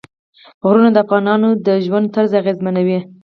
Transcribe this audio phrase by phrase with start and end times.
[0.65, 2.99] غرونه د افغانانو د ژوند طرز اغېزمنوي.